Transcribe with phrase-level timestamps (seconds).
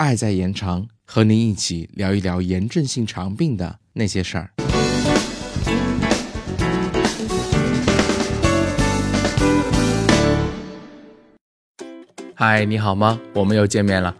[0.00, 4.50] 爱在延长，和您一起聊一聊炎症性肠病的那些事儿。
[12.34, 13.20] 嗨，你好吗？
[13.34, 14.16] 我们又见面了。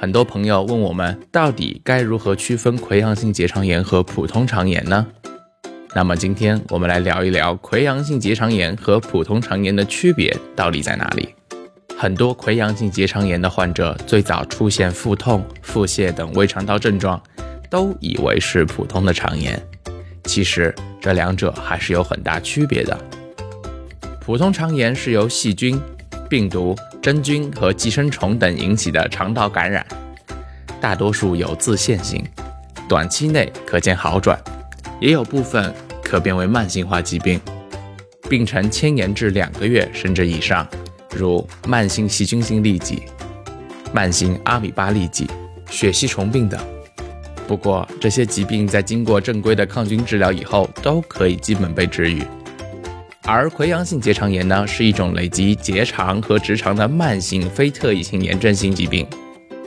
[0.00, 5.06] 很多朋友问我们，到底该如何区分溃疡性结肠炎和普通肠炎呢？
[5.94, 11.28] 那么今天我们来聊一聊溃疡性结肠炎和普通肠炎的区别到底在哪里。
[12.02, 17.22] 很多溃疡性结肠炎的患者最早出现腹痛、腹泻等胃肠道症状，
[17.70, 19.64] 都以为是普通的肠炎，
[20.24, 22.98] 其实这两者还是有很大区别的。
[24.20, 25.80] 普通肠炎是由细菌、
[26.28, 26.76] 病毒。
[27.00, 29.86] 真菌和寄生虫等引起的肠道感染，
[30.80, 32.24] 大多数有自限性，
[32.88, 34.36] 短期内可见好转，
[35.00, 35.72] 也有部分
[36.02, 37.40] 可变为慢性化疾病，
[38.28, 40.66] 病程牵延至两个月甚至以上，
[41.16, 43.02] 如慢性细菌性痢疾、
[43.92, 45.26] 慢性阿米巴痢疾、
[45.70, 46.60] 血吸虫病等。
[47.46, 52.22] 不过，这些疾病在经过正规的抗菌治疗以后，都可以基本被治愈。
[53.24, 59.06] 而溃疡性结肠炎呢，是一种累及结肠和直肠的慢性非特异性炎症性疾病。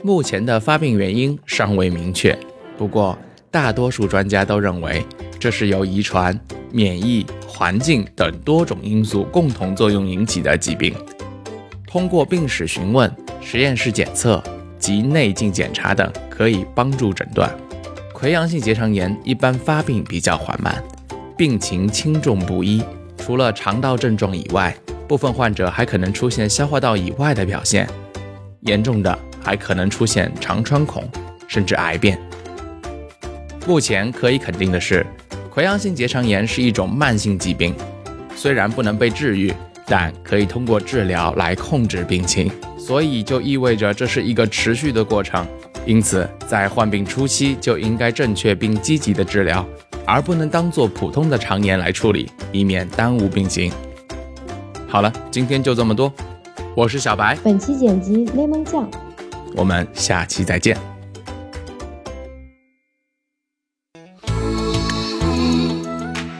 [0.02, 2.36] 目前的发病原因尚未明确，
[2.76, 3.16] 不过
[3.50, 5.04] 大多数专家都认为
[5.38, 6.38] 这是由遗传、
[6.70, 10.94] 免疫、环境等多种因素共同作用引起的疾病。
[11.96, 14.44] 通过病史询问、实验室检测
[14.78, 17.50] 及内镜检查等，可以帮助诊断。
[18.12, 20.76] 溃疡性结肠炎一般发病比较缓慢，
[21.38, 22.82] 病情轻重不一。
[23.16, 24.76] 除了肠道症状以外，
[25.08, 27.88] 部分患者还可能出现消化道以外的表现，
[28.60, 31.02] 严重的还可能出现肠穿孔，
[31.48, 32.20] 甚至癌变。
[33.66, 35.06] 目前可以肯定的是，
[35.50, 37.74] 溃疡性结肠炎是一种慢性疾病，
[38.36, 39.50] 虽然不能被治愈，
[39.86, 45.46] 但可以通过治疗来控制病情，所以就意味着这是一个持续的过程。
[45.86, 49.66] 因此，在患病初期就应该正确并积极的治疗。
[50.08, 53.72] 而不能当做普通的肠炎来处理，以免耽误病情。
[54.86, 56.12] 好了，今天就这么多。
[56.76, 58.88] 我是小白，本期剪辑 lemon 酱，
[59.56, 60.78] 我们下期再见。